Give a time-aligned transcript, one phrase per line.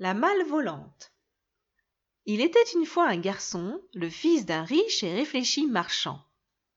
[0.00, 1.12] La malle volante.
[2.24, 6.20] Il était une fois un garçon, le fils d'un riche et réfléchi marchand.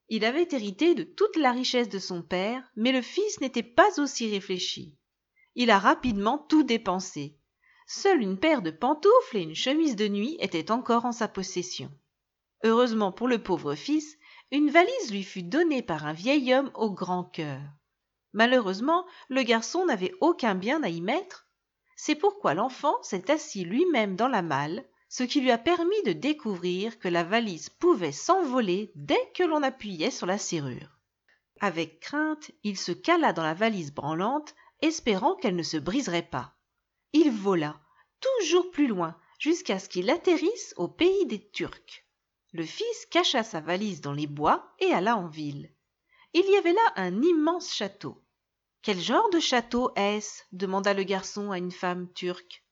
[0.09, 4.01] Il avait hérité de toute la richesse de son père, mais le fils n'était pas
[4.01, 4.97] aussi réfléchi.
[5.53, 7.37] Il a rapidement tout dépensé.
[7.85, 11.91] Seule une paire de pantoufles et une chemise de nuit étaient encore en sa possession.
[12.63, 14.17] Heureusement pour le pauvre fils,
[14.49, 17.61] une valise lui fut donnée par un vieil homme au grand cœur.
[18.33, 21.50] Malheureusement, le garçon n'avait aucun bien à y mettre,
[22.03, 26.13] c'est pourquoi l'enfant s'est assis lui-même dans la malle, ce qui lui a permis de
[26.13, 30.97] découvrir que la valise pouvait s'envoler dès que l'on appuyait sur la serrure.
[31.59, 36.55] Avec crainte, il se cala dans la valise branlante, espérant qu'elle ne se briserait pas.
[37.13, 37.79] Il vola,
[38.19, 42.03] toujours plus loin, jusqu'à ce qu'il atterrisse au pays des Turcs.
[42.51, 45.71] Le fils cacha sa valise dans les bois et alla en ville.
[46.33, 48.17] Il y avait là un immense château.
[48.83, 50.41] Quel genre de château est-ce?
[50.51, 52.63] demanda le garçon à une femme turque.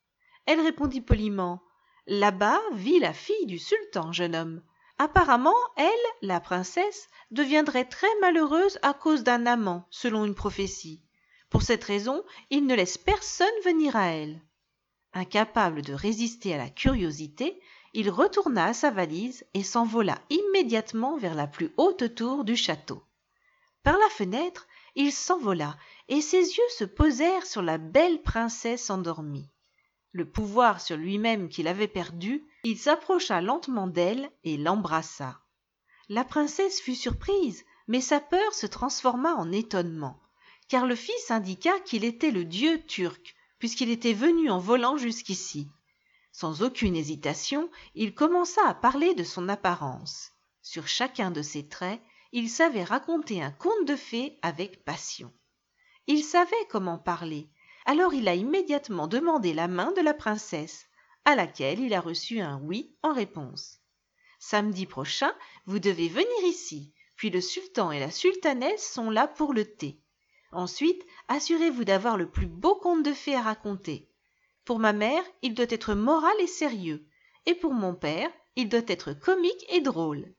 [0.48, 1.62] Elle répondit poliment
[2.08, 4.63] Là-bas vit la fille du sultan, jeune homme.
[4.98, 5.88] Apparemment, elle,
[6.24, 11.04] la princesse, deviendrait très malheureuse à cause d'un amant, selon une prophétie.
[11.51, 14.41] Pour cette raison, il ne laisse personne venir à elle.
[15.13, 17.62] Incapable de résister à la curiosité,
[17.94, 23.04] il retourna à sa valise et s'envola immédiatement vers la plus haute tour du château.
[23.84, 29.49] Par la fenêtre, il s'envola et ses yeux se posèrent sur la belle princesse endormie.
[30.12, 35.40] Le pouvoir sur lui-même qu'il avait perdu, il s'approcha lentement d'elle et l'embrassa.
[36.10, 40.20] La princesse fut surprise, mais sa peur se transforma en étonnement,
[40.67, 45.67] car le fils indiqua qu'il était le dieu turc, puisqu'il était venu en volant jusqu'ici.
[46.32, 50.32] Sans aucune hésitation, il commença à parler de son apparence.
[50.62, 52.01] Sur chacun de ses traits,
[52.32, 55.34] il savait raconter un conte de fées avec passion.
[56.08, 57.49] Il savait comment parler,
[57.85, 60.85] alors il a immédiatement demandé la main de la princesse,
[61.26, 63.80] à laquelle il a reçu un oui en réponse.
[64.40, 65.34] Samedi prochain,
[65.66, 70.01] vous devez venir ici, puis le sultan et la sultanesse sont là pour le thé.
[70.51, 74.09] Ensuite, assurez-vous d'avoir le plus beau conte de fées à raconter.
[74.66, 77.07] Pour ma mère, il doit être moral et sérieux,
[77.45, 80.34] et pour mon père, il doit être comique et drôle.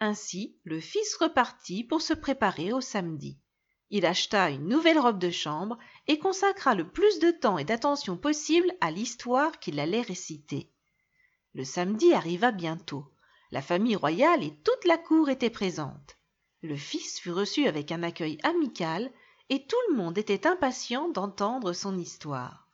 [0.00, 3.38] Ainsi, le fils repartit pour se préparer au samedi.
[3.90, 8.16] Il acheta une nouvelle robe de chambre et consacra le plus de temps et d'attention
[8.16, 10.70] possible à l'histoire qu'il allait réciter.
[11.54, 13.06] Le samedi arriva bientôt.
[13.52, 16.16] La famille royale et toute la cour étaient présentes.
[16.62, 19.12] Le fils fut reçu avec un accueil amical
[19.48, 22.68] et tout le monde était impatient d'entendre son histoire.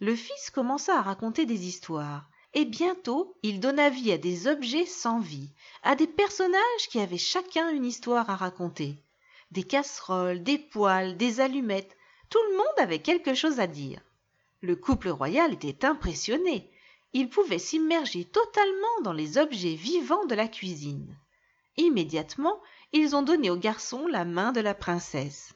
[0.00, 4.86] Le fils commença à raconter des histoires, et bientôt il donna vie à des objets
[4.86, 5.52] sans vie,
[5.84, 8.98] à des personnages qui avaient chacun une histoire à raconter
[9.50, 11.96] des casseroles, des poêles, des allumettes,
[12.30, 14.00] tout le monde avait quelque chose à dire.
[14.60, 16.70] Le couple royal était impressionné.
[17.12, 21.16] Il pouvait s'immerger totalement dans les objets vivants de la cuisine.
[21.76, 22.60] Immédiatement,
[22.92, 25.54] ils ont donné au garçon la main de la princesse.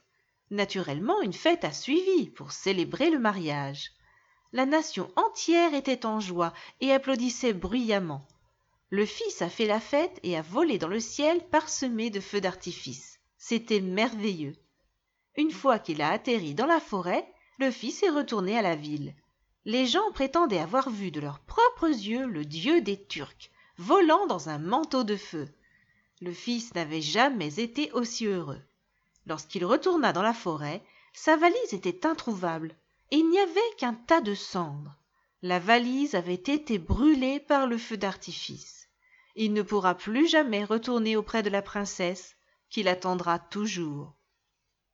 [0.51, 3.93] Naturellement, une fête a suivi pour célébrer le mariage.
[4.53, 8.27] La nation entière était en joie et applaudissait bruyamment.
[8.89, 12.41] Le fils a fait la fête et a volé dans le ciel parsemé de feux
[12.41, 13.21] d'artifice.
[13.39, 14.57] C'était merveilleux.
[15.37, 19.15] Une fois qu'il a atterri dans la forêt, le fils est retourné à la ville.
[19.65, 24.49] Les gens prétendaient avoir vu de leurs propres yeux le dieu des Turcs, volant dans
[24.49, 25.49] un manteau de feu.
[26.21, 28.61] Le fils n'avait jamais été aussi heureux.
[29.27, 30.83] Lorsqu'il retourna dans la forêt,
[31.13, 32.75] sa valise était introuvable,
[33.11, 34.97] il n'y avait qu'un tas de cendres.
[35.43, 38.89] La valise avait été brûlée par le feu d'artifice.
[39.35, 42.37] Il ne pourra plus jamais retourner auprès de la princesse,
[42.69, 44.15] qui l'attendra toujours.